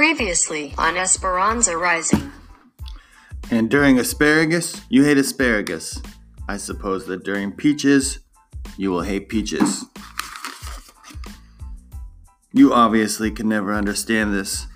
[0.00, 2.32] Previously on Esperanza Rising.
[3.50, 6.00] And during asparagus, you hate asparagus.
[6.48, 8.20] I suppose that during peaches,
[8.78, 9.84] you will hate peaches.
[12.54, 14.66] You obviously can never understand this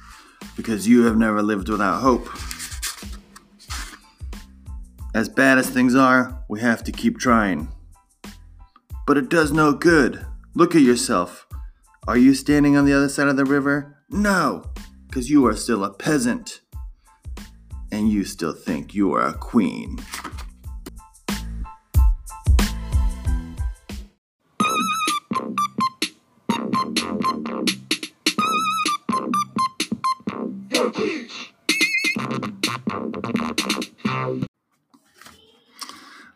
[0.57, 2.29] because you have never lived without hope.
[5.14, 7.68] As bad as things are, we have to keep trying.
[9.06, 10.27] But it does no good.
[10.53, 11.46] Look at yourself.
[12.07, 13.96] Are you standing on the other side of the river?
[14.11, 14.74] No,
[15.14, 16.61] because you are still a peasant.
[17.93, 20.00] And you still think you are a queen.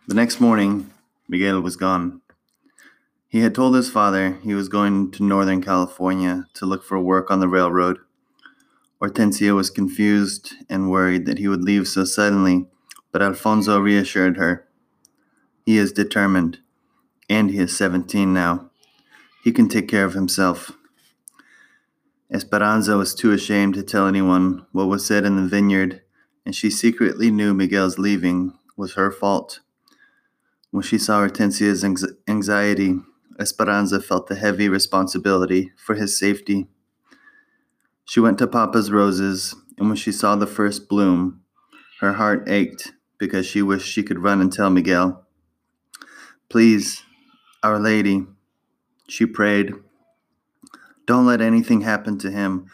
[0.07, 0.91] The next morning,
[1.29, 2.21] Miguel was gone.
[3.27, 7.29] He had told his father he was going to Northern California to look for work
[7.29, 7.99] on the railroad.
[9.01, 12.67] Hortensia was confused and worried that he would leave so suddenly,
[13.13, 14.69] but Alfonso reassured her.
[15.65, 16.59] He is determined,
[17.29, 18.71] and he is 17 now.
[19.45, 20.73] He can take care of himself.
[22.31, 26.03] Esperanza was too ashamed to tell anyone what was said in the vineyard,
[26.45, 29.61] and she secretly knew Miguel's leaving was her fault.
[30.71, 31.85] When she saw Hortensia's
[32.29, 32.97] anxiety,
[33.39, 36.67] Esperanza felt the heavy responsibility for his safety.
[38.09, 41.43] She went to Papa's roses, and when she saw the first bloom,
[42.01, 45.27] her heart ached because she wished she could run and tell Miguel.
[46.49, 47.03] Please,
[47.63, 48.25] Our Lady,
[49.09, 49.75] she prayed,
[51.07, 52.71] don't let anything happen to him,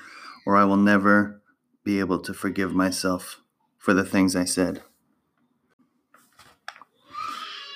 [0.46, 1.42] or I will never
[1.82, 3.40] be able to forgive myself
[3.76, 4.82] for the things I said.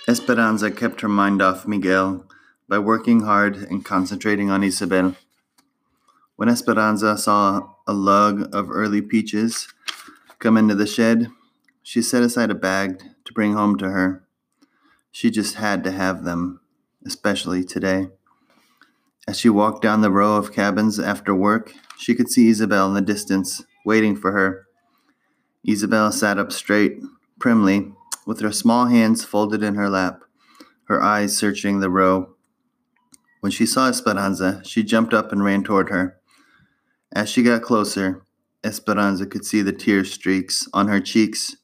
[0.06, 2.24] Esperanza kept her mind off Miguel
[2.68, 5.16] by working hard and concentrating on Isabel.
[6.38, 9.66] When Esperanza saw a lug of early peaches
[10.38, 11.32] come into the shed,
[11.82, 14.24] she set aside a bag to bring home to her.
[15.10, 16.60] She just had to have them,
[17.04, 18.10] especially today.
[19.26, 22.94] As she walked down the row of cabins after work, she could see Isabel in
[22.94, 24.68] the distance, waiting for her.
[25.66, 27.00] Isabel sat up straight,
[27.40, 27.90] primly,
[28.28, 30.22] with her small hands folded in her lap,
[30.84, 32.36] her eyes searching the row.
[33.40, 36.17] When she saw Esperanza, she jumped up and ran toward her.
[37.12, 38.22] As she got closer,
[38.62, 41.56] Esperanza could see the tear streaks on her cheeks.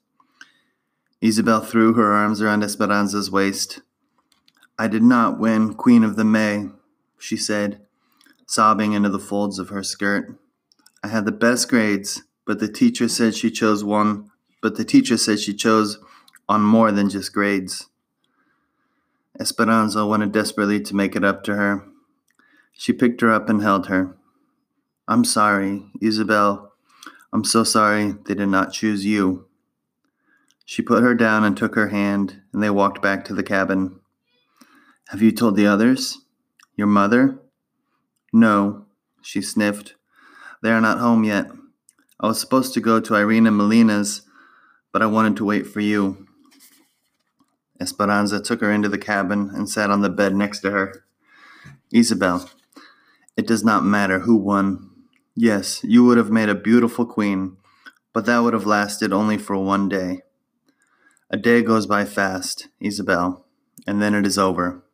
[1.21, 3.81] Isabel threw her arms around Esperanza's waist.
[4.78, 6.69] I did not win Queen of the May,
[7.19, 7.81] she said,
[8.47, 10.38] sobbing into the folds of her skirt.
[11.03, 15.16] I had the best grades, but the teacher said she chose one, but the teacher
[15.16, 15.99] said she chose
[16.49, 17.88] on more than just grades.
[19.38, 21.87] Esperanza wanted desperately to make it up to her.
[22.72, 24.16] She picked her up and held her.
[25.06, 26.72] I'm sorry, Isabel.
[27.32, 29.47] I'm so sorry they did not choose you.
[30.65, 34.00] She put her down and took her hand, and they walked back to the cabin.
[35.09, 36.19] Have you told the others?
[36.75, 37.38] Your mother?
[38.32, 38.87] No,
[39.20, 39.94] she sniffed.
[40.62, 41.50] They are not home yet.
[42.19, 44.22] I was supposed to go to Irene Molina's,
[44.92, 46.26] but I wanted to wait for you.
[47.78, 51.04] Esperanza took her into the cabin and sat on the bed next to her.
[51.92, 52.48] Isabel,
[53.36, 54.91] it does not matter who won.
[55.37, 57.56] Yes, you would have made a beautiful queen,
[58.12, 60.22] but that would have lasted only for one day.
[61.28, 63.45] A day goes by fast, Isabel,
[63.84, 64.84] and then it is over.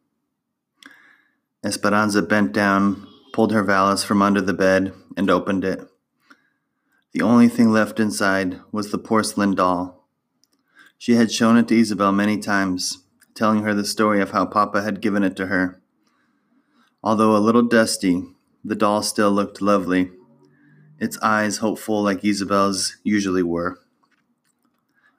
[1.62, 5.86] Esperanza bent down, pulled her valise from under the bed, and opened it.
[7.12, 10.08] The only thing left inside was the porcelain doll.
[10.96, 14.80] She had shown it to Isabel many times, telling her the story of how Papa
[14.80, 15.82] had given it to her.
[17.04, 18.24] Although a little dusty,
[18.64, 20.12] the doll still looked lovely,
[21.00, 23.80] its eyes hopeful like Isabel's usually were.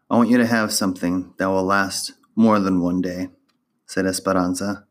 [0.09, 3.29] I want you to have something that will last more than one day,
[3.85, 4.85] said Esperanza.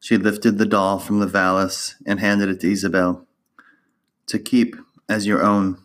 [0.00, 3.26] She lifted the doll from the valise and handed it to Isabel.
[4.26, 4.76] To keep
[5.08, 5.78] as your own.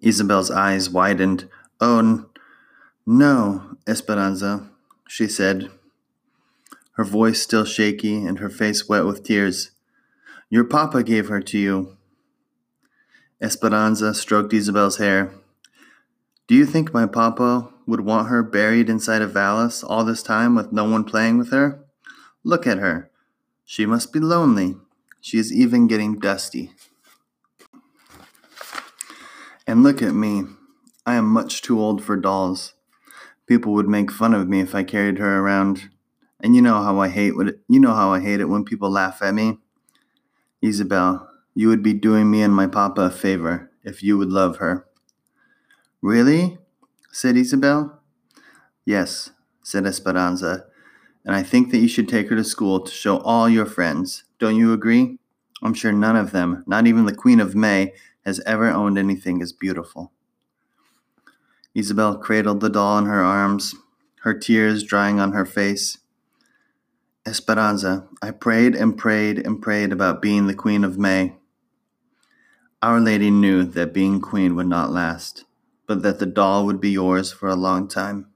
[0.00, 1.48] Isabel's eyes widened.
[1.80, 2.26] Oh,
[3.06, 4.70] no, Esperanza,
[5.08, 5.70] she said,
[6.92, 9.72] her voice still shaky and her face wet with tears.
[10.48, 11.96] Your papa gave her to you.
[13.40, 15.32] Esperanza stroked Isabel's hair.
[16.46, 20.54] Do you think my papa would want her buried inside a valise all this time
[20.54, 21.84] with no one playing with her?
[22.42, 23.10] Look at her.
[23.64, 24.76] She must be lonely.
[25.20, 26.72] She is even getting dusty.
[29.66, 30.44] And look at me.
[31.06, 32.74] I am much too old for dolls.
[33.46, 35.90] People would make fun of me if I carried her around.
[36.40, 38.64] And you know how I hate what it, you know how I hate it when
[38.64, 39.58] people laugh at me.
[40.60, 44.56] Isabel, you would be doing me and my papa a favor if you would love
[44.56, 44.86] her.
[46.02, 46.58] Really?
[47.12, 48.00] said Isabel.
[48.84, 49.30] Yes,
[49.62, 50.66] said Esperanza,
[51.24, 54.24] and I think that you should take her to school to show all your friends.
[54.38, 55.18] Don't you agree?
[55.62, 59.40] I'm sure none of them, not even the Queen of May, has ever owned anything
[59.40, 60.12] as beautiful.
[61.74, 63.74] Isabel cradled the doll in her arms,
[64.22, 65.98] her tears drying on her face.
[67.26, 71.36] Esperanza, I prayed and prayed and prayed about being the Queen of May.
[72.84, 75.46] Our Lady knew that being queen would not last,
[75.86, 78.26] but that the doll would be yours for a long time.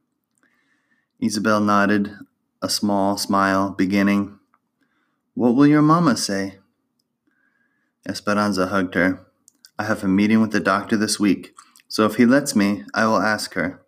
[1.20, 2.12] Isabel nodded,
[2.62, 4.38] a small smile beginning.
[5.34, 6.60] What will your mamma say?
[8.08, 9.26] Esperanza hugged her.
[9.78, 11.54] I have a meeting with the doctor this week,
[11.86, 13.82] so if he lets me, I will ask her.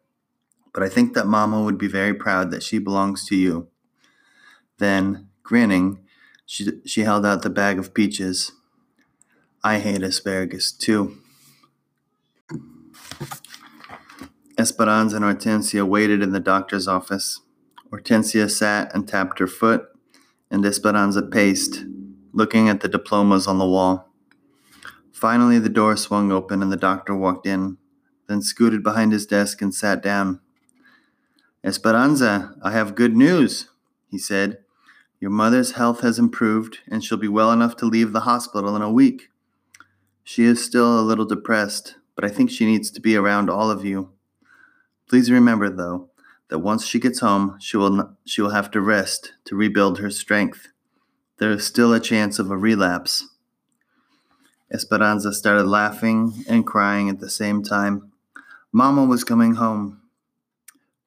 [0.74, 3.68] But I think that mamma would be very proud that she belongs to you.
[4.76, 6.00] Then, grinning,
[6.44, 8.52] she, she held out the bag of peaches.
[9.62, 11.18] I hate asparagus too.
[14.56, 17.40] Esperanza and Hortensia waited in the doctor's office.
[17.92, 19.86] Hortensia sat and tapped her foot,
[20.50, 21.84] and Esperanza paced,
[22.32, 24.08] looking at the diplomas on the wall.
[25.12, 27.76] Finally, the door swung open and the doctor walked in,
[28.28, 30.40] then scooted behind his desk and sat down.
[31.62, 33.68] Esperanza, I have good news,
[34.08, 34.58] he said.
[35.20, 38.80] Your mother's health has improved, and she'll be well enough to leave the hospital in
[38.80, 39.29] a week.
[40.22, 43.70] She is still a little depressed, but I think she needs to be around all
[43.70, 44.10] of you.
[45.08, 46.10] Please remember, though,
[46.48, 50.10] that once she gets home, she will, she will have to rest to rebuild her
[50.10, 50.68] strength.
[51.38, 53.26] There is still a chance of a relapse.
[54.72, 58.12] Esperanza started laughing and crying at the same time.
[58.72, 60.00] Mama was coming home.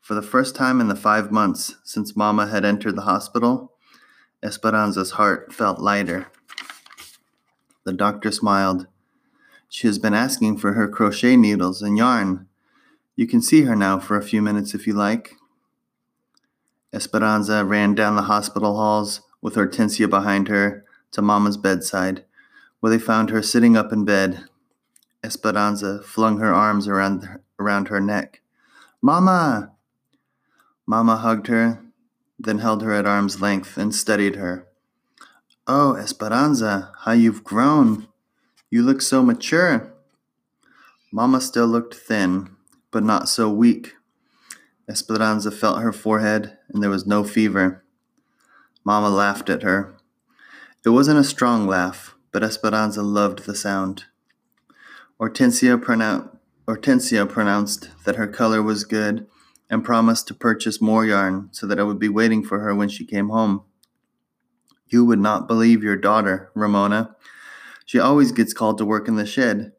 [0.02, 3.72] For the first time in the five months since Mama had entered the hospital,
[4.44, 6.28] Esperanza's heart felt lighter.
[7.86, 8.88] The doctor smiled.
[9.74, 12.48] She has been asking for her crochet needles and yarn.
[13.16, 15.36] You can see her now for a few minutes if you like.
[16.94, 22.24] Esperanza ran down the hospital halls with Hortensia behind her to Mama's bedside,
[22.82, 24.46] where they found her sitting up in bed.
[25.24, 27.28] Esperanza flung her arms around,
[27.58, 28.42] around her neck.
[29.02, 29.72] Mama!
[30.86, 31.80] Mama hugged her
[32.38, 34.68] then held her at arm's length and studied her.
[35.66, 38.08] Oh, Esperanza, how you've grown!
[38.74, 39.94] You look so mature.
[41.12, 42.56] Mamma still looked thin,
[42.90, 43.94] but not so weak.
[44.90, 47.84] Esperanza felt her forehead, and there was no fever.
[48.84, 49.94] Mamma laughed at her.
[50.84, 54.06] It wasn't a strong laugh, but Esperanza loved the sound.
[55.20, 56.36] Hortensia, pronou-
[56.68, 59.28] Hortensia pronounced that her color was good
[59.70, 62.90] and promised to purchase more yarn so that I would be waiting for her when
[62.90, 63.66] she came home.
[64.88, 67.16] You would not believe your daughter, Ramona.
[67.86, 69.74] She always gets called to work in the shed.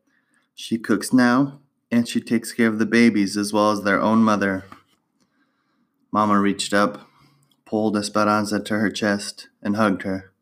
[0.55, 1.61] She cooks now,
[1.91, 4.65] and she takes care of the babies as well as their own mother.
[6.12, 7.09] Mama reached up,
[7.65, 10.33] pulled Esperanza to her chest, and hugged her.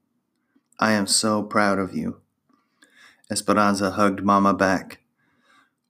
[0.79, 2.21] I am so proud of you.
[3.31, 5.01] Esperanza hugged Mama back.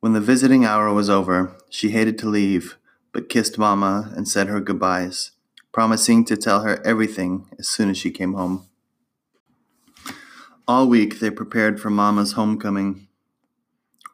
[0.01, 2.77] When the visiting hour was over, she hated to leave,
[3.13, 5.33] but kissed Mamma and said her goodbyes,
[5.73, 8.69] promising to tell her everything as soon as she came home.
[10.69, 13.09] All week they prepared for Mama's homecoming.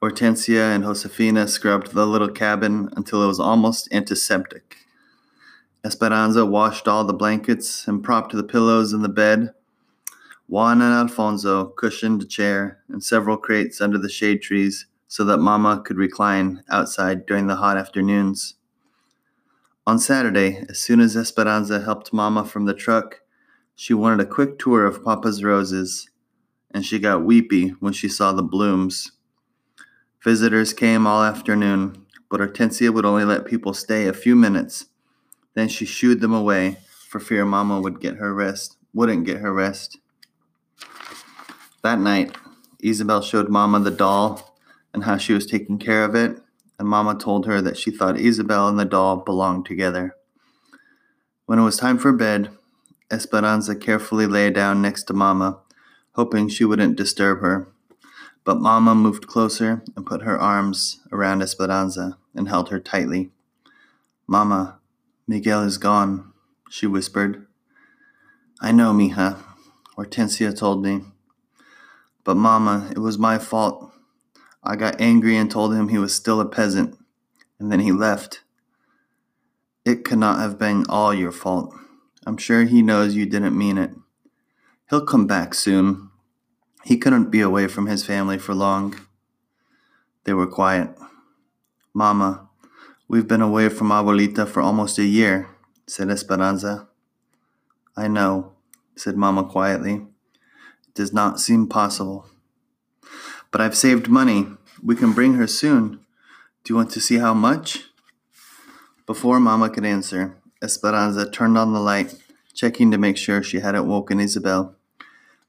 [0.01, 4.77] Hortensia and Josefina scrubbed the little cabin until it was almost antiseptic.
[5.85, 9.53] Esperanza washed all the blankets and propped the pillows in the bed.
[10.47, 15.39] Juan and Alfonso cushioned a chair and several crates under the shade trees so that
[15.39, 18.55] Mama could recline outside during the hot afternoons.
[19.87, 23.21] On Saturday, as soon as Esperanza helped Mama from the truck,
[23.75, 26.09] she wanted a quick tour of Papa's roses,
[26.79, 29.11] and she got weepy when she saw the blooms.
[30.23, 34.85] Visitors came all afternoon, but Hortensia would only let people stay a few minutes.
[35.55, 39.53] Then she shooed them away for fear Mama would get her rest, wouldn't get her
[39.53, 39.99] rest.
[41.83, 42.37] That night,
[42.81, 44.57] Isabel showed Mama the doll
[44.95, 46.39] and how she was taking care of it
[46.79, 50.15] and Mama told her that she thought Isabel and the doll belonged together.
[51.47, 52.51] When it was time for bed,
[53.11, 55.59] Esperanza carefully lay down next to Mama,
[56.19, 57.69] hoping she wouldn't disturb her.
[58.43, 63.31] But Mama moved closer and put her arms around Esperanza and held her tightly.
[64.27, 64.81] Mama,
[65.29, 66.33] Miguel is gone,
[66.69, 67.47] she whispered.
[68.61, 69.39] I know, mija,
[69.97, 71.03] Hortensia told me.
[72.25, 73.93] But, Mama, it was my fault.
[74.65, 76.99] I got angry and told him he was still a peasant,
[77.61, 78.43] and then he left.
[79.85, 81.73] It could not have been all your fault.
[82.27, 83.93] I'm sure he knows you didn't mean it.
[84.91, 86.08] He'll come back soon.
[86.85, 88.99] He couldn't be away from his family for long.
[90.25, 90.91] They were quiet.
[91.93, 92.49] Mama,
[93.09, 95.49] we've been away from Abuelita for almost a year,
[95.87, 96.89] said Esperanza.
[97.97, 98.53] I know,
[98.95, 100.07] said Mama quietly.
[100.87, 102.27] It does not seem possible.
[103.51, 104.47] But I've saved money.
[104.83, 106.01] We can bring her soon.
[106.63, 107.85] Do you want to see how much?
[109.07, 112.15] Before Mama could answer, Esperanza turned on the light,
[112.55, 114.77] checking to make sure she hadn't woken Isabel.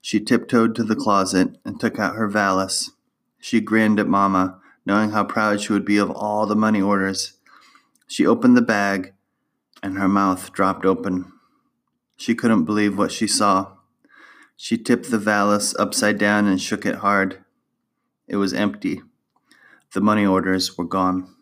[0.02, 2.92] She tiptoed to the closet and took out her valise.
[3.40, 7.34] She grinned at Mama, knowing how proud she would be of all the money orders.
[8.08, 9.14] She opened the bag,
[9.84, 11.32] and her mouth dropped open.
[12.18, 13.74] She couldn't believe what she saw.
[14.58, 17.44] She tipped the valise upside down and shook it hard.
[18.28, 19.02] It was empty.
[19.94, 21.34] The money orders were gone.